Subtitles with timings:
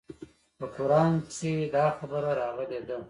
[0.57, 2.97] په قران کښې دا خبره راغلې ده.